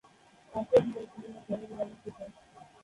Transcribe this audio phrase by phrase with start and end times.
[0.53, 2.17] কাশিয়ানী উপজেলা সদরে অবস্থিত।